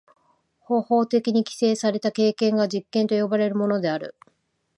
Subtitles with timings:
[0.61, 4.15] 方法的に規制された経験が実験と呼ばれるものである。